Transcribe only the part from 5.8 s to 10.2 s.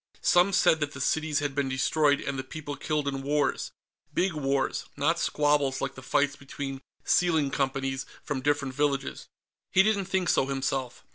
the fights between sealing companies from different villages. He didn't